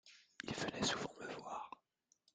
[0.45, 1.69] Il venait souvent me voir.